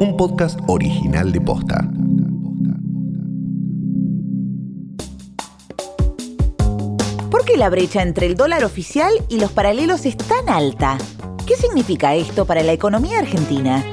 un 0.00 0.16
podcast 0.16 0.58
original 0.66 1.30
de 1.30 1.42
Posta. 1.42 1.86
¿Por 7.30 7.44
qué 7.44 7.58
la 7.58 7.68
brecha 7.68 8.00
entre 8.00 8.24
el 8.24 8.34
dólar 8.34 8.64
oficial 8.64 9.12
y 9.28 9.38
los 9.38 9.52
paralelos 9.52 10.06
es 10.06 10.16
tan 10.16 10.48
alta? 10.48 10.96
¿Qué 11.46 11.54
significa 11.54 12.14
esto 12.14 12.46
para 12.46 12.62
la 12.62 12.72
economía 12.72 13.18
argentina? 13.18 13.84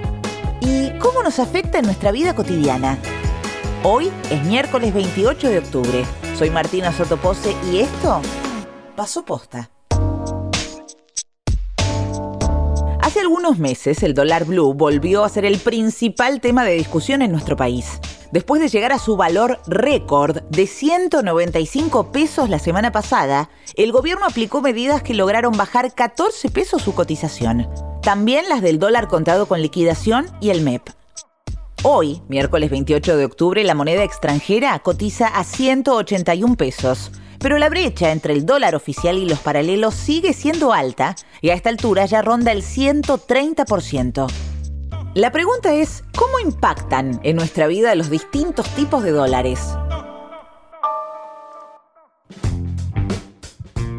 ¿Y 0.61 0.97
cómo 0.99 1.23
nos 1.23 1.39
afecta 1.39 1.79
en 1.79 1.85
nuestra 1.85 2.13
vida 2.13 2.33
cotidiana? 2.33 2.97
Hoy 3.83 4.09
es 4.31 4.41
miércoles 4.45 4.93
28 4.93 5.49
de 5.49 5.59
octubre. 5.59 6.05
Soy 6.37 6.49
Martina 6.49 6.93
Sotopose 6.93 7.53
y 7.69 7.79
esto 7.79 8.21
pasó 8.95 9.25
posta. 9.25 9.69
Hace 13.17 13.25
algunos 13.25 13.57
meses 13.57 14.03
el 14.03 14.13
dólar 14.13 14.45
blue 14.45 14.75
volvió 14.75 15.23
a 15.23 15.29
ser 15.29 15.43
el 15.43 15.57
principal 15.57 16.39
tema 16.39 16.63
de 16.63 16.73
discusión 16.73 17.23
en 17.23 17.31
nuestro 17.31 17.57
país. 17.57 17.99
Después 18.31 18.61
de 18.61 18.67
llegar 18.67 18.91
a 18.91 18.99
su 18.99 19.17
valor 19.17 19.59
récord 19.65 20.43
de 20.51 20.67
195 20.67 22.11
pesos 22.11 22.47
la 22.47 22.59
semana 22.59 22.91
pasada, 22.91 23.49
el 23.73 23.91
gobierno 23.91 24.27
aplicó 24.27 24.61
medidas 24.61 25.01
que 25.01 25.15
lograron 25.15 25.57
bajar 25.57 25.95
14 25.95 26.51
pesos 26.51 26.83
su 26.83 26.93
cotización. 26.93 27.67
También 28.03 28.47
las 28.49 28.61
del 28.61 28.77
dólar 28.77 29.07
contado 29.07 29.47
con 29.47 29.63
liquidación 29.63 30.27
y 30.39 30.51
el 30.51 30.61
MEP. 30.61 30.87
Hoy, 31.81 32.21
miércoles 32.27 32.69
28 32.69 33.17
de 33.17 33.25
octubre, 33.25 33.63
la 33.63 33.73
moneda 33.73 34.03
extranjera 34.03 34.77
cotiza 34.77 35.25
a 35.25 35.43
181 35.43 36.55
pesos. 36.55 37.11
Pero 37.39 37.57
la 37.57 37.69
brecha 37.69 38.11
entre 38.11 38.33
el 38.33 38.45
dólar 38.45 38.75
oficial 38.75 39.17
y 39.17 39.27
los 39.27 39.39
paralelos 39.39 39.93
sigue 39.93 40.33
siendo 40.33 40.73
alta 40.73 41.15
y 41.41 41.49
a 41.49 41.53
esta 41.53 41.69
altura 41.69 42.05
ya 42.05 42.21
ronda 42.21 42.51
el 42.51 42.63
130%. 42.63 44.27
La 45.13 45.31
pregunta 45.31 45.73
es, 45.73 46.03
¿cómo 46.15 46.39
impactan 46.39 47.19
en 47.23 47.35
nuestra 47.35 47.67
vida 47.67 47.95
los 47.95 48.09
distintos 48.09 48.67
tipos 48.75 49.03
de 49.03 49.11
dólares? 49.11 49.59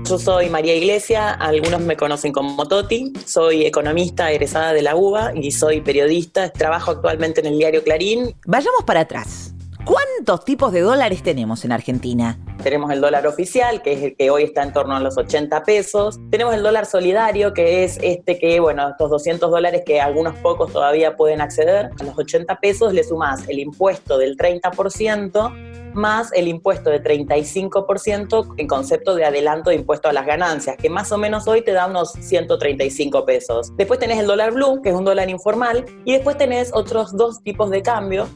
Yo 0.08 0.18
soy 0.18 0.48
María 0.48 0.74
Iglesia, 0.74 1.34
algunos 1.34 1.82
me 1.82 1.94
conocen 1.96 2.32
como 2.32 2.66
Toti, 2.66 3.12
soy 3.26 3.66
economista 3.66 4.32
egresada 4.32 4.72
de 4.72 4.80
la 4.80 4.96
UBA 4.96 5.32
y 5.34 5.50
soy 5.50 5.82
periodista, 5.82 6.50
trabajo 6.50 6.92
actualmente 6.92 7.40
en 7.40 7.46
el 7.46 7.58
diario 7.58 7.84
Clarín. 7.84 8.34
Vayamos 8.46 8.84
para 8.86 9.00
atrás. 9.00 9.47
¿Cuántos 9.88 10.44
tipos 10.44 10.70
de 10.72 10.82
dólares 10.82 11.22
tenemos 11.22 11.64
en 11.64 11.72
Argentina? 11.72 12.38
Tenemos 12.62 12.90
el 12.90 13.00
dólar 13.00 13.26
oficial, 13.26 13.80
que 13.80 13.94
es 13.94 14.02
el 14.02 14.16
que 14.16 14.28
hoy 14.28 14.42
está 14.42 14.62
en 14.62 14.74
torno 14.74 14.94
a 14.94 15.00
los 15.00 15.16
80 15.16 15.62
pesos. 15.62 16.20
Tenemos 16.30 16.54
el 16.54 16.62
dólar 16.62 16.84
solidario, 16.84 17.54
que 17.54 17.84
es 17.84 17.98
este 18.02 18.38
que, 18.38 18.60
bueno, 18.60 18.86
estos 18.90 19.08
200 19.08 19.50
dólares 19.50 19.84
que 19.86 19.98
algunos 19.98 20.34
pocos 20.40 20.70
todavía 20.74 21.16
pueden 21.16 21.40
acceder. 21.40 21.88
A 21.98 22.04
los 22.04 22.18
80 22.18 22.60
pesos 22.60 22.92
le 22.92 23.02
sumas 23.02 23.48
el 23.48 23.60
impuesto 23.60 24.18
del 24.18 24.36
30% 24.36 25.78
más 25.94 26.32
el 26.32 26.48
impuesto 26.48 26.90
de 26.90 27.02
35% 27.02 28.54
en 28.56 28.66
concepto 28.68 29.14
de 29.14 29.24
adelanto 29.24 29.70
de 29.70 29.76
impuesto 29.76 30.08
a 30.08 30.12
las 30.12 30.26
ganancias, 30.26 30.76
que 30.76 30.90
más 30.90 31.10
o 31.12 31.18
menos 31.18 31.48
hoy 31.48 31.62
te 31.62 31.72
da 31.72 31.86
unos 31.86 32.12
135 32.12 33.24
pesos. 33.24 33.72
Después 33.76 33.98
tenés 33.98 34.18
el 34.18 34.26
dólar 34.26 34.52
blue, 34.52 34.80
que 34.82 34.90
es 34.90 34.94
un 34.94 35.04
dólar 35.04 35.28
informal, 35.28 35.84
y 36.04 36.12
después 36.12 36.36
tenés 36.36 36.70
otros 36.74 37.16
dos 37.16 37.42
tipos 37.42 37.70
de 37.70 37.82
cambio. 37.82 38.28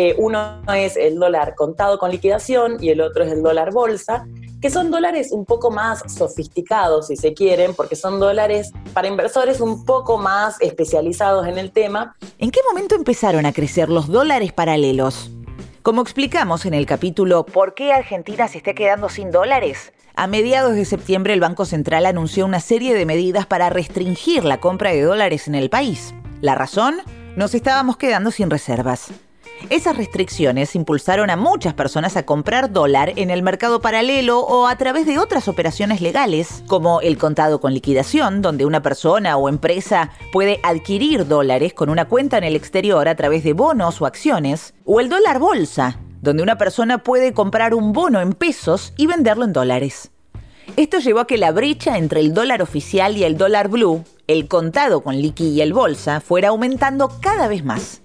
Eh, 0.00 0.14
uno 0.16 0.60
es 0.76 0.96
el 0.96 1.16
dólar 1.16 1.56
contado 1.56 1.98
con 1.98 2.12
liquidación 2.12 2.76
y 2.80 2.90
el 2.90 3.00
otro 3.00 3.24
es 3.24 3.32
el 3.32 3.42
dólar 3.42 3.72
bolsa, 3.72 4.28
que 4.60 4.70
son 4.70 4.92
dólares 4.92 5.32
un 5.32 5.44
poco 5.44 5.72
más 5.72 6.04
sofisticados, 6.06 7.08
si 7.08 7.16
se 7.16 7.34
quieren, 7.34 7.74
porque 7.74 7.96
son 7.96 8.20
dólares 8.20 8.70
para 8.94 9.08
inversores 9.08 9.60
un 9.60 9.84
poco 9.84 10.16
más 10.16 10.60
especializados 10.60 11.48
en 11.48 11.58
el 11.58 11.72
tema. 11.72 12.14
¿En 12.38 12.52
qué 12.52 12.60
momento 12.68 12.94
empezaron 12.94 13.44
a 13.44 13.52
crecer 13.52 13.88
los 13.88 14.06
dólares 14.06 14.52
paralelos? 14.52 15.32
Como 15.82 16.00
explicamos 16.00 16.64
en 16.64 16.74
el 16.74 16.86
capítulo 16.86 17.44
¿Por 17.44 17.74
qué 17.74 17.92
Argentina 17.92 18.46
se 18.46 18.58
está 18.58 18.74
quedando 18.74 19.08
sin 19.08 19.32
dólares? 19.32 19.92
A 20.14 20.28
mediados 20.28 20.76
de 20.76 20.84
septiembre 20.84 21.32
el 21.32 21.40
Banco 21.40 21.64
Central 21.64 22.06
anunció 22.06 22.46
una 22.46 22.60
serie 22.60 22.94
de 22.94 23.04
medidas 23.04 23.46
para 23.46 23.68
restringir 23.68 24.44
la 24.44 24.60
compra 24.60 24.92
de 24.92 25.02
dólares 25.02 25.48
en 25.48 25.56
el 25.56 25.70
país. 25.70 26.14
¿La 26.40 26.54
razón? 26.54 26.98
Nos 27.34 27.52
estábamos 27.56 27.96
quedando 27.96 28.30
sin 28.30 28.48
reservas. 28.48 29.10
Esas 29.70 29.96
restricciones 29.96 30.74
impulsaron 30.74 31.28
a 31.30 31.36
muchas 31.36 31.74
personas 31.74 32.16
a 32.16 32.24
comprar 32.24 32.72
dólar 32.72 33.12
en 33.16 33.28
el 33.30 33.42
mercado 33.42 33.80
paralelo 33.80 34.40
o 34.40 34.66
a 34.66 34.76
través 34.76 35.04
de 35.04 35.18
otras 35.18 35.46
operaciones 35.46 36.00
legales, 36.00 36.62
como 36.66 37.00
el 37.02 37.18
contado 37.18 37.60
con 37.60 37.74
liquidación, 37.74 38.40
donde 38.40 38.64
una 38.64 38.82
persona 38.82 39.36
o 39.36 39.48
empresa 39.48 40.10
puede 40.32 40.60
adquirir 40.62 41.26
dólares 41.26 41.74
con 41.74 41.90
una 41.90 42.06
cuenta 42.06 42.38
en 42.38 42.44
el 42.44 42.56
exterior 42.56 43.08
a 43.08 43.16
través 43.16 43.44
de 43.44 43.52
bonos 43.52 44.00
o 44.00 44.06
acciones, 44.06 44.74
o 44.84 45.00
el 45.00 45.10
dólar 45.10 45.38
bolsa, 45.38 45.98
donde 46.22 46.42
una 46.42 46.56
persona 46.56 46.98
puede 46.98 47.34
comprar 47.34 47.74
un 47.74 47.92
bono 47.92 48.20
en 48.20 48.32
pesos 48.32 48.94
y 48.96 49.06
venderlo 49.06 49.44
en 49.44 49.52
dólares. 49.52 50.10
Esto 50.76 50.98
llevó 50.98 51.20
a 51.20 51.26
que 51.26 51.38
la 51.38 51.50
brecha 51.50 51.98
entre 51.98 52.20
el 52.20 52.32
dólar 52.32 52.62
oficial 52.62 53.16
y 53.16 53.24
el 53.24 53.36
dólar 53.36 53.68
blue, 53.68 54.04
el 54.26 54.48
contado 54.48 55.02
con 55.02 55.16
liqui 55.16 55.48
y 55.48 55.60
el 55.60 55.72
bolsa, 55.72 56.20
fuera 56.20 56.48
aumentando 56.48 57.10
cada 57.20 57.48
vez 57.48 57.64
más. 57.64 58.02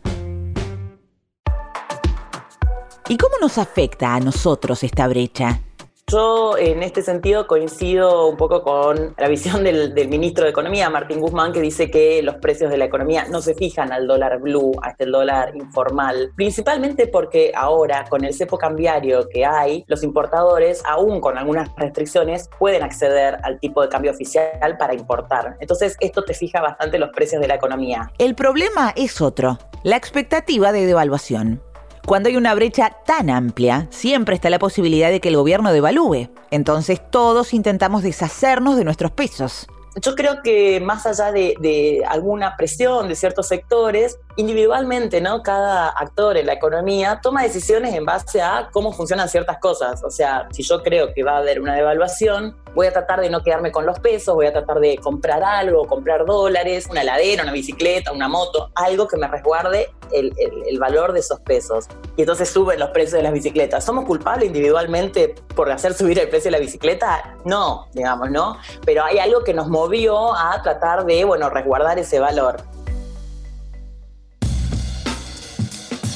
¿Y 3.09 3.18
cómo 3.18 3.36
nos 3.41 3.58
afecta 3.58 4.16
a 4.16 4.19
nosotros 4.22 4.81
esta 4.84 5.08
brecha? 5.09 5.59
Yo 6.08 6.58
en 6.58 6.84
este 6.84 7.02
sentido 7.02 7.47
coincido 7.47 8.28
un 8.28 8.38
poco 8.38 8.62
con 8.62 9.14
la 9.18 9.28
visión 9.28 9.64
del, 9.64 9.94
ministro 10.08 10.46
de 10.46 10.52
Economía, 10.52 10.90
Martín 10.90 11.19
Guzmán, 11.19 11.52
que 11.52 11.59
dice 11.59 11.90
que 11.90 12.22
los 12.24 12.36
precios 12.36 12.69
de 12.69 12.78
la 12.78 12.86
economía 12.86 13.25
no 13.30 13.42
se 13.42 13.56
fijan 13.56 13.92
al 13.92 14.08
dólar 14.08 14.40
blue, 14.40 14.74
a 14.81 14.92
este 14.92 15.06
dólar 15.06 15.56
informal, 15.56 16.31
principalmente 16.36 17.08
porque 17.08 17.52
ahora 17.56 18.06
con 18.09 18.24
el 18.24 18.34
cepo 18.34 18.58
cambiario 18.58 19.28
que 19.28 19.46
hay, 19.46 19.84
los 19.88 20.03
importadores, 20.03 20.81
aún 20.86 21.19
con 21.19 21.38
algunas 21.38 21.69
restricciones, 21.75 22.50
pueden 22.59 22.84
acceder 22.84 23.38
al 23.44 23.59
tipo 23.59 23.81
de 23.81 23.90
cambio 23.90 24.12
oficial 24.12 24.78
para 24.78 24.94
importar. 24.94 25.58
Entonces 25.59 25.97
esto 26.00 26.24
te 26.24 26.34
fija 26.34 26.62
bastante 26.62 27.00
los 27.00 27.09
precios 27.09 27.42
de 27.42 27.47
la 27.47 27.56
economía. 27.56 28.12
El 28.18 28.36
problema 28.36 28.94
es 28.96 29.19
otro, 29.19 29.58
la 29.84 29.97
expectativa 29.97 30.72
de 30.72 30.86
devaluación. 30.86 31.62
Cuando 32.06 32.28
hay 32.28 32.36
una 32.36 32.53
brecha 32.53 32.97
tan 33.06 33.30
amplia, 33.30 33.88
siempre 33.90 34.36
está 34.36 34.50
la 34.50 34.59
posibilidad 34.59 35.09
de 35.09 35.22
que 35.22 35.30
el 35.30 35.38
gobierno 35.38 35.72
devalúe. 35.72 36.30
Entonces 36.52 37.00
todos 37.09 37.53
intentamos 37.53 38.03
deshacernos 38.03 38.75
de 38.75 38.84
nuestros 38.84 39.12
pesos. 39.12 39.68
Yo 40.02 40.16
creo 40.16 40.42
que 40.44 40.81
más 40.81 41.06
allá 41.06 41.31
de, 41.31 42.03
alguna 42.09 42.58
presión 42.58 43.08
de 43.08 43.16
ciertos 43.16 43.47
sectores, 43.47 44.19
individualmente, 44.36 45.22
¿no? 45.22 45.44
Cada 45.44 45.90
actor 45.90 46.36
en 46.36 46.47
la 46.47 46.53
economía 46.53 47.19
toma 47.22 47.44
decisiones 47.44 47.94
en 47.94 48.03
base 48.03 48.42
a 48.42 48.69
cómo 48.74 48.92
funcionan 48.92 49.30
ciertas 49.30 49.59
cosas. 49.59 50.03
O 50.03 50.09
sea, 50.09 50.47
si 50.52 50.63
yo 50.63 50.81
creo 50.81 51.13
que 51.13 51.24
va 51.24 51.34
a 51.34 51.38
haber 51.38 51.62
una 51.62 51.75
devaluación, 51.75 52.58
voy 52.75 52.88
a 52.88 52.92
tratar 52.92 53.22
de 53.22 53.30
no 53.30 53.44
quedarme 53.44 53.72
con 53.72 53.86
los 53.86 54.00
pesos, 54.00 54.34
voy 54.34 54.47
a 54.47 54.52
tratar 54.52 54.80
de 54.80 54.97
comprar 54.97 55.44
algo, 55.44 55.86
comprar 55.86 56.25
dólares, 56.25 56.88
una 56.90 57.03
heladera, 57.03 57.44
una 57.44 57.53
bicicleta, 57.53 58.12
una 58.12 58.28
moto, 58.28 58.72
algo 58.75 59.08
que 59.08 59.16
me 59.16 59.28
resguarde 59.28 59.90
el, 60.13 60.79
valor 60.79 61.13
de 61.13 61.19
esos 61.19 61.40
pesos. 61.40 61.88
Y 62.18 62.22
entonces 62.22 62.50
suben 62.50 62.79
los 62.79 62.90
precios 62.90 63.13
de 63.13 63.24
las 63.24 63.34
bicicletas. 63.34 63.84
¿Somos 63.84 64.06
culpables 64.06 64.47
individualmente 64.47 65.35
por 65.56 65.72
hacer 65.72 65.94
subir 65.94 66.19
el 66.19 66.29
precio 66.29 66.50
de 66.50 66.57
la 66.57 66.59
bicicleta? 66.59 67.38
No, 67.46 67.88
digamos, 67.94 68.29
¿no? 68.31 68.57
Pero 68.85 69.03
hay 69.03 69.19
algo 69.19 69.44
que 69.44 69.53
nos 69.53 69.68
movió 69.68 70.35
a 70.35 70.62
tratar 70.62 71.06
de, 71.06 71.24
bueno, 71.24 71.50
resguardar 71.50 72.00
ese 72.00 72.19
valor. 72.19 72.57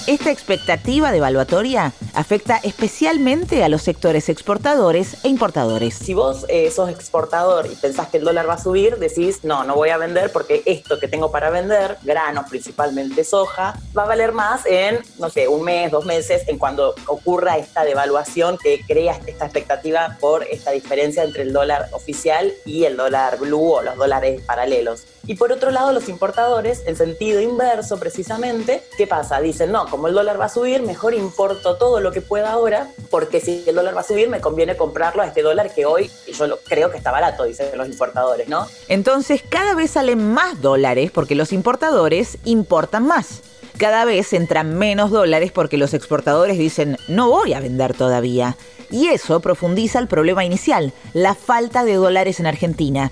Esta 0.07 0.31
expectativa 0.31 1.11
devaluatoria 1.11 1.91
afecta 2.13 2.61
especialmente 2.63 3.65
a 3.65 3.67
los 3.67 3.81
sectores 3.81 4.29
exportadores 4.29 5.17
e 5.25 5.27
importadores. 5.27 5.95
Si 5.95 6.13
vos 6.13 6.45
eh, 6.47 6.71
sos 6.71 6.89
exportador 6.89 7.65
y 7.65 7.75
pensás 7.75 8.07
que 8.07 8.15
el 8.15 8.23
dólar 8.23 8.47
va 8.47 8.53
a 8.53 8.57
subir, 8.57 8.99
decís, 8.99 9.43
no, 9.43 9.65
no 9.65 9.75
voy 9.75 9.89
a 9.89 9.97
vender 9.97 10.31
porque 10.31 10.63
esto 10.65 10.97
que 10.97 11.09
tengo 11.09 11.29
para 11.29 11.49
vender, 11.49 11.97
granos, 12.03 12.45
principalmente 12.49 13.25
soja, 13.25 13.77
va 13.97 14.03
a 14.03 14.05
valer 14.05 14.31
más 14.31 14.65
en, 14.65 15.01
no 15.19 15.29
sé, 15.29 15.49
un 15.49 15.65
mes, 15.65 15.91
dos 15.91 16.05
meses, 16.05 16.47
en 16.47 16.57
cuando 16.57 16.95
ocurra 17.07 17.57
esta 17.57 17.83
devaluación 17.83 18.57
que 18.57 18.79
crea 18.87 19.19
esta 19.27 19.43
expectativa 19.43 20.15
por 20.21 20.45
esta 20.45 20.71
diferencia 20.71 21.23
entre 21.23 21.43
el 21.43 21.51
dólar 21.51 21.89
oficial 21.91 22.53
y 22.65 22.85
el 22.85 22.95
dólar 22.95 23.39
blue 23.39 23.73
o 23.73 23.81
los 23.81 23.97
dólares 23.97 24.41
paralelos. 24.47 25.03
Y 25.25 25.35
por 25.35 25.51
otro 25.51 25.71
lado, 25.71 25.91
los 25.91 26.07
importadores, 26.07 26.83
en 26.87 26.95
sentido 26.95 27.41
inverso 27.41 27.99
precisamente, 27.99 28.83
¿qué 28.97 29.05
pasa? 29.05 29.41
Dicen, 29.41 29.73
no, 29.73 29.85
como 29.97 30.09
el 30.09 30.13
dólar 30.13 30.39
va 30.39 30.45
a 30.45 30.49
subir, 30.49 30.83
mejor 30.83 31.15
importo 31.15 31.75
todo 31.75 32.01
lo 32.01 32.11
que 32.11 32.21
pueda 32.21 32.51
ahora, 32.51 32.87
porque 33.09 33.41
si 33.41 33.63
el 33.65 33.73
dólar 33.73 33.97
va 33.97 34.01
a 34.01 34.03
subir, 34.03 34.29
me 34.29 34.39
conviene 34.39 34.77
comprarlo 34.77 35.23
a 35.23 35.25
este 35.25 35.41
dólar 35.41 35.73
que 35.73 35.87
hoy 35.87 36.11
yo 36.31 36.59
creo 36.65 36.91
que 36.91 36.97
está 36.97 37.09
barato, 37.11 37.45
dicen 37.45 37.75
los 37.75 37.87
importadores, 37.87 38.47
¿no? 38.47 38.67
Entonces, 38.89 39.41
cada 39.49 39.73
vez 39.73 39.89
salen 39.89 40.23
más 40.33 40.61
dólares 40.61 41.09
porque 41.09 41.33
los 41.33 41.51
importadores 41.51 42.37
importan 42.45 43.07
más. 43.07 43.41
Cada 43.79 44.05
vez 44.05 44.33
entran 44.33 44.77
menos 44.77 45.09
dólares 45.09 45.51
porque 45.51 45.77
los 45.77 45.95
exportadores 45.95 46.59
dicen, 46.59 46.97
no 47.07 47.31
voy 47.31 47.53
a 47.53 47.59
vender 47.59 47.95
todavía. 47.95 48.55
Y 48.91 49.07
eso 49.07 49.39
profundiza 49.39 49.97
el 49.97 50.07
problema 50.07 50.45
inicial, 50.45 50.93
la 51.13 51.33
falta 51.33 51.83
de 51.85 51.95
dólares 51.95 52.39
en 52.39 52.45
Argentina 52.45 53.11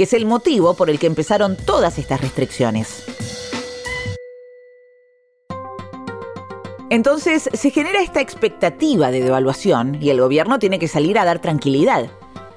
que 0.00 0.04
es 0.04 0.14
el 0.14 0.24
motivo 0.24 0.72
por 0.72 0.88
el 0.88 0.98
que 0.98 1.06
empezaron 1.06 1.56
todas 1.56 1.98
estas 1.98 2.22
restricciones. 2.22 3.04
Entonces 6.90 7.48
se 7.52 7.70
genera 7.70 8.02
esta 8.02 8.20
expectativa 8.20 9.12
de 9.12 9.22
devaluación 9.22 10.02
y 10.02 10.10
el 10.10 10.20
gobierno 10.20 10.58
tiene 10.58 10.80
que 10.80 10.88
salir 10.88 11.20
a 11.20 11.24
dar 11.24 11.40
tranquilidad. 11.40 12.10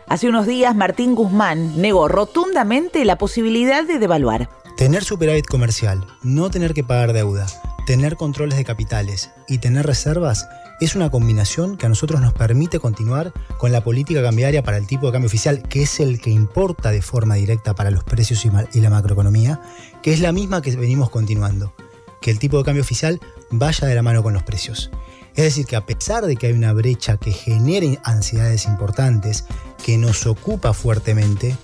Hace 0.07 0.27
unos 0.27 0.47
días 0.47 0.75
Martín 0.75 1.13
Guzmán 1.13 1.79
negó 1.79 2.07
rotundamente 2.07 3.05
la 3.05 3.19
posibilidad 3.19 3.85
de 3.85 3.99
devaluar. 3.99 4.49
Tener 4.75 5.03
superávit 5.03 5.45
comercial, 5.45 6.03
no 6.23 6.49
tener 6.49 6.73
que 6.73 6.83
pagar 6.83 7.13
deuda, 7.13 7.45
tener 7.85 8.15
controles 8.15 8.57
de 8.57 8.65
capitales 8.65 9.29
y 9.47 9.59
tener 9.59 9.85
reservas 9.85 10.47
es 10.81 10.95
una 10.95 11.11
combinación 11.11 11.77
que 11.77 11.85
a 11.85 11.89
nosotros 11.89 12.19
nos 12.19 12.33
permite 12.33 12.79
continuar 12.79 13.33
con 13.59 13.71
la 13.71 13.83
política 13.83 14.23
cambiaria 14.23 14.63
para 14.63 14.77
el 14.77 14.87
tipo 14.87 15.05
de 15.05 15.11
cambio 15.11 15.27
oficial, 15.27 15.61
que 15.61 15.83
es 15.83 15.99
el 15.99 16.19
que 16.19 16.31
importa 16.31 16.89
de 16.89 17.03
forma 17.03 17.35
directa 17.35 17.75
para 17.75 17.91
los 17.91 18.03
precios 18.03 18.43
y 18.73 18.81
la 18.81 18.89
macroeconomía, 18.89 19.61
que 20.01 20.11
es 20.11 20.21
la 20.21 20.31
misma 20.31 20.63
que 20.63 20.75
venimos 20.75 21.11
continuando, 21.11 21.75
que 22.19 22.31
el 22.31 22.39
tipo 22.39 22.57
de 22.57 22.63
cambio 22.63 22.81
oficial 22.81 23.19
vaya 23.53 23.87
de 23.87 23.95
la 23.95 24.01
mano 24.01 24.23
con 24.23 24.33
los 24.33 24.43
precios. 24.43 24.91
Es 25.35 25.45
decir, 25.45 25.65
que 25.65 25.75
a 25.75 25.85
pesar 25.85 26.25
de 26.25 26.35
que 26.35 26.47
hay 26.47 26.53
una 26.53 26.73
brecha 26.73 27.17
que 27.17 27.31
genere 27.31 27.99
ansiedades 28.03 28.65
importantes, 28.65 29.45
que 29.83 29.97
nos 29.97 30.27
ocupa 30.27 30.73
fuertemente, 30.73 31.57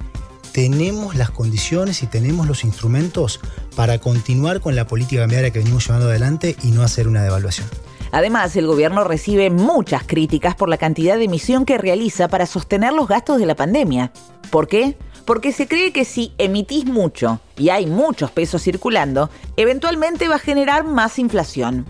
tenemos 0.51 1.15
las 1.15 1.29
condiciones 1.29 2.01
y 2.01 2.07
tenemos 2.07 2.47
los 2.47 2.63
instrumentos 2.63 3.39
para 3.75 3.99
continuar 3.99 4.61
con 4.61 4.75
la 4.75 4.87
política 4.87 5.21
cambiaria 5.21 5.51
que 5.51 5.59
venimos 5.59 5.85
llevando 5.85 6.07
adelante 6.07 6.55
y 6.63 6.71
no 6.71 6.83
hacer 6.83 7.07
una 7.07 7.23
devaluación. 7.23 7.67
Además, 8.11 8.55
el 8.55 8.65
gobierno 8.65 9.03
recibe 9.03 9.51
muchas 9.51 10.03
críticas 10.03 10.55
por 10.55 10.67
la 10.67 10.77
cantidad 10.77 11.17
de 11.17 11.25
emisión 11.25 11.65
que 11.65 11.77
realiza 11.77 12.27
para 12.27 12.47
sostener 12.47 12.93
los 12.93 13.07
gastos 13.07 13.39
de 13.39 13.45
la 13.45 13.55
pandemia. 13.55 14.11
¿Por 14.49 14.67
qué? 14.67 14.97
Porque 15.29 15.51
se 15.51 15.67
cree 15.67 15.93
que 15.93 16.05
si 16.05 16.33
emitís 16.39 16.87
mucho 16.87 17.39
y 17.55 17.69
hay 17.69 17.85
muchos 17.85 18.31
pesos 18.31 18.63
circulando, 18.63 19.29
eventualmente 19.57 20.27
va 20.27 20.37
a 20.37 20.39
generar 20.39 20.85
más 20.85 21.19
inflación. 21.19 21.85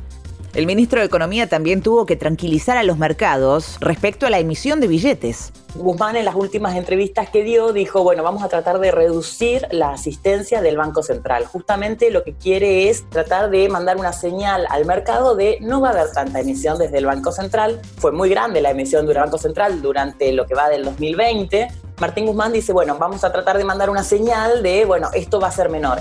El 0.53 0.65
ministro 0.65 0.99
de 0.99 1.05
Economía 1.05 1.47
también 1.47 1.81
tuvo 1.81 2.05
que 2.05 2.17
tranquilizar 2.17 2.75
a 2.75 2.83
los 2.83 2.97
mercados 2.97 3.77
respecto 3.79 4.25
a 4.25 4.29
la 4.29 4.39
emisión 4.39 4.81
de 4.81 4.87
billetes. 4.87 5.53
Guzmán 5.75 6.17
en 6.17 6.25
las 6.25 6.35
últimas 6.35 6.75
entrevistas 6.75 7.29
que 7.29 7.45
dio 7.45 7.71
dijo, 7.71 8.03
bueno, 8.03 8.23
vamos 8.23 8.43
a 8.43 8.49
tratar 8.49 8.79
de 8.79 8.91
reducir 8.91 9.67
la 9.71 9.91
asistencia 9.91 10.61
del 10.61 10.75
Banco 10.75 11.01
Central. 11.01 11.45
Justamente 11.45 12.11
lo 12.11 12.25
que 12.25 12.33
quiere 12.33 12.89
es 12.89 13.09
tratar 13.09 13.49
de 13.51 13.69
mandar 13.69 13.95
una 13.95 14.11
señal 14.11 14.65
al 14.69 14.85
mercado 14.85 15.35
de 15.35 15.59
no 15.61 15.79
va 15.79 15.89
a 15.89 15.91
haber 15.91 16.11
tanta 16.11 16.41
emisión 16.41 16.77
desde 16.77 16.97
el 16.97 17.05
Banco 17.05 17.31
Central. 17.31 17.79
Fue 17.99 18.11
muy 18.11 18.27
grande 18.27 18.59
la 18.59 18.71
emisión 18.71 19.05
del 19.07 19.15
Banco 19.15 19.37
Central 19.37 19.81
durante 19.81 20.33
lo 20.33 20.45
que 20.45 20.55
va 20.55 20.67
del 20.67 20.83
2020. 20.83 21.69
Martín 21.99 22.25
Guzmán 22.25 22.53
dice, 22.53 22.71
bueno, 22.71 22.97
vamos 22.97 23.23
a 23.23 23.31
tratar 23.31 23.57
de 23.57 23.65
mandar 23.65 23.89
una 23.89 24.03
señal 24.03 24.63
de, 24.63 24.85
bueno, 24.85 25.09
esto 25.13 25.39
va 25.39 25.49
a 25.49 25.51
ser 25.51 25.69
menor. 25.69 25.99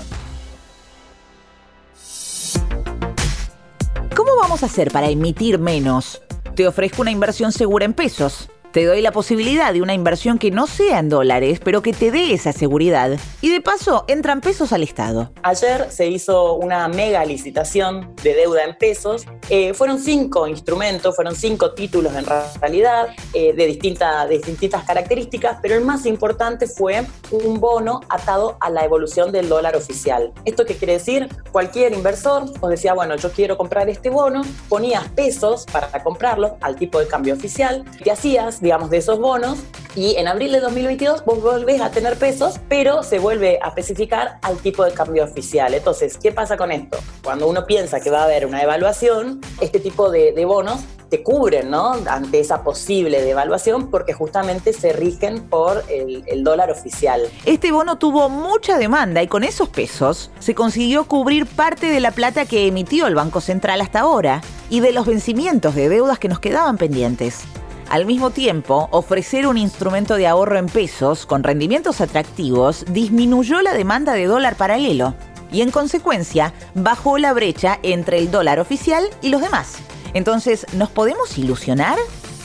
¿Cómo 4.15 4.35
vamos 4.39 4.63
a 4.63 4.67
hacer 4.67 4.91
para 4.91 5.09
emitir 5.09 5.59
menos? 5.59 6.21
Te 6.55 6.67
ofrezco 6.67 7.01
una 7.01 7.11
inversión 7.11 7.51
segura 7.51 7.85
en 7.85 7.93
pesos. 7.93 8.49
Te 8.71 8.85
doy 8.85 9.01
la 9.01 9.11
posibilidad 9.11 9.73
de 9.73 9.81
una 9.81 9.95
inversión 9.95 10.37
que 10.37 10.51
no 10.51 10.67
sea 10.67 10.99
en 10.99 11.09
dólares, 11.09 11.59
pero 11.63 11.81
que 11.81 11.91
te 11.91 12.11
dé 12.11 12.33
esa 12.33 12.53
seguridad. 12.53 13.17
Y 13.41 13.49
de 13.49 13.61
paso, 13.61 14.05
entran 14.07 14.41
pesos 14.41 14.71
al 14.73 14.83
Estado. 14.83 15.31
Ayer 15.41 15.87
se 15.89 16.05
hizo 16.05 16.53
una 16.53 16.87
mega 16.87 17.25
licitación 17.25 18.13
de 18.21 18.35
deuda 18.35 18.63
en 18.65 18.77
pesos. 18.77 19.25
Eh, 19.49 19.73
fueron 19.73 19.97
cinco 19.97 20.45
instrumentos, 20.45 21.15
fueron 21.15 21.35
cinco 21.35 21.71
títulos 21.71 22.13
en 22.13 22.25
realidad, 22.61 23.07
eh, 23.33 23.53
de, 23.53 23.65
distintas 23.65 24.83
características, 24.85 25.57
pero 25.63 25.73
el 25.73 25.83
más 25.83 26.05
importante 26.05 26.67
fue 26.67 27.07
un 27.31 27.59
bono 27.59 28.01
atado 28.07 28.57
a 28.59 28.69
la 28.69 28.85
evolución 28.85 29.31
del 29.31 29.49
dólar 29.49 29.75
oficial. 29.75 30.31
¿Esto 30.45 30.67
qué 30.67 30.75
quiere 30.75 30.93
decir? 30.93 31.27
Cualquier 31.51 31.93
inversor 31.93 32.43
os 32.59 32.69
decía, 32.69 32.93
bueno, 32.93 33.15
yo 33.15 33.31
quiero 33.31 33.57
comprar 33.57 33.89
este 33.89 34.11
bono, 34.11 34.43
ponías 34.67 35.07
pesos 35.09 35.65
para 35.71 36.03
comprarlo 36.03 36.57
al 36.61 36.75
tipo 36.75 36.99
de 36.99 37.07
cambio 37.07 37.33
oficial, 37.33 37.83
y 38.05 38.09
hacías 38.11 38.58
digamos, 38.61 38.89
de 38.89 38.97
esos 38.97 39.19
bonos 39.19 39.59
y 39.95 40.15
en 40.15 40.27
abril 40.27 40.51
de 40.51 40.59
2022 40.59 41.25
vos 41.25 41.41
volvés 41.41 41.81
a 41.81 41.91
tener 41.91 42.17
pesos, 42.17 42.59
pero 42.69 43.03
se 43.03 43.19
vuelve 43.19 43.59
a 43.61 43.69
especificar 43.69 44.39
al 44.41 44.57
tipo 44.57 44.83
de 44.83 44.91
cambio 44.91 45.23
oficial. 45.23 45.73
Entonces, 45.73 46.17
¿qué 46.17 46.31
pasa 46.31 46.57
con 46.57 46.71
esto? 46.71 46.97
Cuando 47.23 47.47
uno 47.47 47.65
piensa 47.65 47.99
que 47.99 48.09
va 48.09 48.21
a 48.21 48.25
haber 48.25 48.45
una 48.45 48.59
devaluación, 48.59 49.41
este 49.59 49.79
tipo 49.79 50.09
de, 50.09 50.33
bonos 50.45 50.81
te 51.09 51.23
cubren 51.23 51.71
¿no? 51.71 51.93
ante 52.07 52.39
esa 52.39 52.63
posible 52.63 53.21
devaluación 53.21 53.89
porque 53.89 54.13
justamente 54.13 54.73
se 54.73 54.93
rigen 54.93 55.49
por 55.49 55.83
el, 55.89 56.23
el, 56.27 56.43
dólar 56.43 56.71
oficial. 56.71 57.21
Este 57.45 57.71
bono 57.71 57.97
tuvo 57.97 58.29
mucha 58.29 58.77
demanda 58.77 59.21
y 59.23 59.27
con 59.27 59.43
esos 59.43 59.69
pesos 59.69 60.31
se 60.39 60.53
consiguió 60.53 61.05
cubrir 61.05 61.47
parte 61.47 61.87
de 61.87 61.99
la 61.99 62.11
plata 62.11 62.45
que 62.45 62.67
emitió 62.67 63.07
el 63.07 63.15
Banco 63.15 63.41
Central 63.41 63.81
hasta 63.81 64.01
ahora 64.01 64.41
y 64.69 64.81
de 64.81 64.91
los 64.91 65.07
vencimientos 65.07 65.73
de 65.73 65.89
deudas 65.89 66.19
que 66.19 66.29
nos 66.29 66.39
quedaban 66.39 66.77
pendientes. 66.77 67.43
Al 67.89 68.05
mismo 68.05 68.29
tiempo, 68.29 68.87
ofrecer 68.91 69.47
un 69.47 69.57
instrumento 69.57 70.15
de 70.15 70.27
ahorro 70.27 70.59
en 70.59 70.67
pesos 70.67 71.25
con 71.25 71.41
rendimientos 71.41 72.01
atractivos 72.01 72.85
disminuyó 72.87 73.63
la 73.63 73.73
demanda 73.73 74.13
de 74.13 74.25
dólar 74.25 74.57
paralelo 74.57 75.15
y 75.51 75.63
en 75.63 75.71
consecuencia 75.71 76.53
bajó 76.75 77.17
la 77.17 77.33
brecha 77.33 77.79
entre 77.81 78.19
el 78.19 78.29
dólar 78.29 78.59
oficial 78.59 79.05
y 79.23 79.29
los 79.29 79.41
demás. 79.41 79.77
Entonces, 80.13 80.67
¿nos 80.73 80.89
podemos 80.91 81.35
ilusionar? 81.39 81.97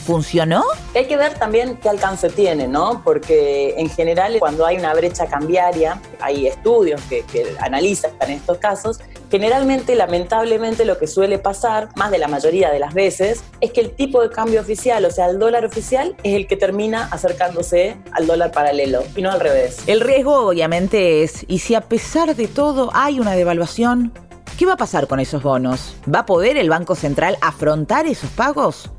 ¿Funcionó? 0.06 0.64
Hay 0.94 1.08
que 1.08 1.16
ver 1.18 1.34
también 1.34 1.76
qué 1.76 1.90
alcance 1.90 2.30
tiene, 2.30 2.66
¿no? 2.66 3.02
Porque 3.04 3.74
en 3.76 3.90
general 3.90 4.36
cuando 4.38 4.64
hay 4.64 4.78
una 4.78 4.94
brecha 4.94 5.26
cambiaria, 5.26 6.00
hay 6.20 6.46
estudios 6.46 7.02
que, 7.02 7.22
analizan 7.60 8.12
estos 8.28 8.56
casos, 8.56 9.00
generalmente, 9.34 9.96
lamentablemente, 9.96 10.84
lo 10.84 10.96
que 10.96 11.08
suele 11.08 11.40
pasar, 11.40 11.88
más 11.96 12.12
de 12.12 12.18
la 12.18 12.28
mayoría 12.28 12.70
de 12.70 12.78
las 12.78 12.94
veces, 12.94 13.42
es 13.60 13.72
que 13.72 13.80
el 13.80 13.90
tipo 13.90 14.22
de 14.22 14.30
cambio 14.30 14.60
oficial, 14.60 15.04
o 15.04 15.10
sea, 15.10 15.26
el 15.26 15.40
dólar 15.40 15.64
oficial, 15.64 16.14
es 16.22 16.36
el 16.36 16.46
que 16.46 16.56
termina 16.56 17.08
acercándose 17.10 17.96
al 18.12 18.28
dólar 18.28 18.52
paralelo 18.52 19.02
y 19.16 19.22
no 19.22 19.32
al 19.32 19.40
revés. 19.40 19.78
El 19.88 20.02
riesgo 20.02 20.46
obviamente 20.46 21.24
es, 21.24 21.44
¿y 21.48 21.58
si 21.58 21.74
a 21.74 21.80
pesar 21.80 22.36
de 22.36 22.46
todo 22.46 22.92
hay 22.94 23.18
una 23.18 23.32
devaluación? 23.32 24.12
¿Qué 24.56 24.66
va 24.66 24.74
a 24.74 24.76
pasar 24.76 25.08
con 25.08 25.18
esos 25.18 25.42
bonos? 25.42 25.96
¿Va 26.06 26.20
a 26.20 26.26
poder 26.26 26.56
el 26.56 26.70
Banco 26.70 26.94
Central 26.94 27.36
afrontar 27.40 28.06
esos 28.06 28.30
pagos? 28.30 28.92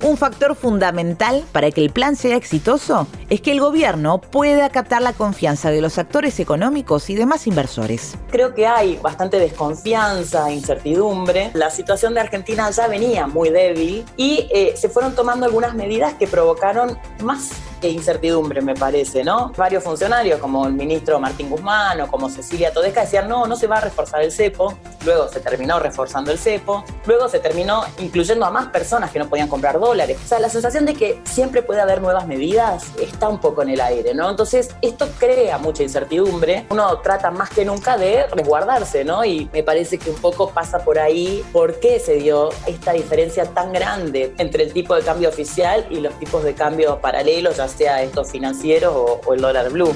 Un 0.00 0.16
factor 0.16 0.54
fundamental 0.54 1.44
para 1.50 1.72
que 1.72 1.80
el 1.80 1.90
plan 1.90 2.14
sea 2.14 2.36
exitoso 2.36 3.08
es 3.30 3.40
que 3.40 3.50
el 3.50 3.60
gobierno 3.60 4.20
pueda 4.20 4.68
captar 4.70 5.02
la 5.02 5.12
confianza 5.12 5.70
de 5.70 5.80
los 5.80 5.98
actores 5.98 6.38
económicos 6.38 7.10
y 7.10 7.16
demás 7.16 7.48
inversores. 7.48 8.16
Creo 8.30 8.54
que 8.54 8.66
hay 8.66 8.96
bastante 8.98 9.40
desconfianza, 9.40 10.52
incertidumbre. 10.52 11.50
La 11.54 11.70
situación 11.70 12.14
de 12.14 12.20
Argentina 12.20 12.70
ya 12.70 12.86
venía 12.86 13.26
muy 13.26 13.50
débil 13.50 14.04
y 14.16 14.48
eh, 14.52 14.74
se 14.76 14.88
fueron 14.88 15.16
tomando 15.16 15.46
algunas 15.46 15.74
medidas 15.74 16.14
que 16.14 16.28
provocaron 16.28 16.96
más 17.22 17.50
incertidumbre, 17.86 18.60
me 18.60 18.74
parece, 18.74 19.22
¿no? 19.22 19.52
Varios 19.56 19.84
funcionarios, 19.84 20.40
como 20.40 20.66
el 20.66 20.72
ministro 20.72 21.20
Martín 21.20 21.48
Guzmán 21.48 22.00
o 22.00 22.08
como 22.08 22.28
Cecilia 22.28 22.72
Todesca, 22.72 23.02
decían, 23.02 23.28
no, 23.28 23.46
no 23.46 23.54
se 23.56 23.66
va 23.66 23.76
a 23.76 23.80
reforzar 23.80 24.22
el 24.22 24.32
cepo. 24.32 24.76
Luego 25.08 25.26
se 25.28 25.40
terminó 25.40 25.78
reforzando 25.78 26.30
el 26.30 26.38
cepo. 26.38 26.84
Luego 27.06 27.30
se 27.30 27.38
terminó 27.38 27.82
incluyendo 27.98 28.44
a 28.44 28.50
más 28.50 28.66
personas 28.66 29.10
que 29.10 29.18
no 29.18 29.26
podían 29.26 29.48
comprar 29.48 29.80
dólares. 29.80 30.18
O 30.22 30.28
sea, 30.28 30.38
la 30.38 30.50
sensación 30.50 30.84
de 30.84 30.92
que 30.92 31.22
siempre 31.24 31.62
puede 31.62 31.80
haber 31.80 32.02
nuevas 32.02 32.26
medidas 32.26 32.84
está 33.00 33.26
un 33.30 33.40
poco 33.40 33.62
en 33.62 33.70
el 33.70 33.80
aire, 33.80 34.12
¿no? 34.12 34.28
Entonces, 34.28 34.68
esto 34.82 35.08
crea 35.18 35.56
mucha 35.56 35.82
incertidumbre. 35.82 36.66
Uno 36.68 36.98
trata 36.98 37.30
más 37.30 37.48
que 37.48 37.64
nunca 37.64 37.96
de 37.96 38.26
resguardarse, 38.26 39.02
¿no? 39.02 39.24
Y 39.24 39.48
me 39.50 39.62
parece 39.62 39.96
que 39.96 40.10
un 40.10 40.16
poco 40.16 40.50
pasa 40.50 40.80
por 40.80 40.98
ahí 40.98 41.42
por 41.54 41.80
qué 41.80 42.00
se 42.00 42.16
dio 42.16 42.50
esta 42.66 42.92
diferencia 42.92 43.46
tan 43.46 43.72
grande 43.72 44.34
entre 44.36 44.64
el 44.64 44.74
tipo 44.74 44.94
de 44.94 45.00
cambio 45.00 45.30
oficial 45.30 45.86
y 45.88 46.00
los 46.00 46.18
tipos 46.18 46.44
de 46.44 46.52
cambio 46.52 47.00
paralelos, 47.00 47.56
ya 47.56 47.66
sea 47.66 48.02
estos 48.02 48.30
financieros 48.30 48.94
o, 48.94 49.32
el 49.32 49.40
dólar 49.40 49.70
blue. 49.70 49.94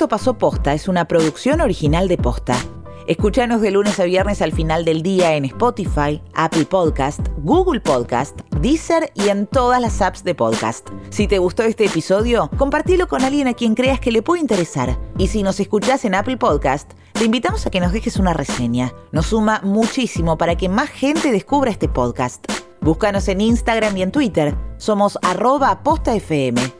Esto 0.00 0.08
pasó 0.08 0.32
posta, 0.32 0.72
es 0.72 0.88
una 0.88 1.04
producción 1.04 1.60
original 1.60 2.08
de 2.08 2.16
posta. 2.16 2.56
Escúchanos 3.06 3.60
de 3.60 3.70
lunes 3.70 4.00
a 4.00 4.04
viernes 4.04 4.40
al 4.40 4.52
final 4.52 4.86
del 4.86 5.02
día 5.02 5.34
en 5.34 5.44
Spotify, 5.44 6.22
Apple 6.32 6.64
Podcast, 6.64 7.20
Google 7.42 7.82
Podcast, 7.82 8.40
Deezer 8.62 9.12
y 9.14 9.28
en 9.28 9.46
todas 9.46 9.78
las 9.78 10.00
apps 10.00 10.24
de 10.24 10.34
podcast. 10.34 10.88
Si 11.10 11.28
te 11.28 11.36
gustó 11.36 11.64
este 11.64 11.84
episodio, 11.84 12.48
compartilo 12.56 13.08
con 13.08 13.24
alguien 13.24 13.46
a 13.46 13.52
quien 13.52 13.74
creas 13.74 14.00
que 14.00 14.10
le 14.10 14.22
puede 14.22 14.40
interesar. 14.40 14.98
Y 15.18 15.26
si 15.26 15.42
nos 15.42 15.60
escuchás 15.60 16.06
en 16.06 16.14
Apple 16.14 16.38
Podcast, 16.38 16.92
te 17.12 17.26
invitamos 17.26 17.66
a 17.66 17.70
que 17.70 17.80
nos 17.80 17.92
dejes 17.92 18.16
una 18.16 18.32
reseña. 18.32 18.94
Nos 19.12 19.26
suma 19.26 19.60
muchísimo 19.62 20.38
para 20.38 20.56
que 20.56 20.70
más 20.70 20.88
gente 20.88 21.30
descubra 21.30 21.70
este 21.70 21.90
podcast. 21.90 22.42
Búscanos 22.80 23.28
en 23.28 23.42
Instagram 23.42 23.98
y 23.98 24.02
en 24.02 24.12
Twitter. 24.12 24.56
Somos 24.78 25.18
arroba 25.20 25.82
postafm. 25.82 26.79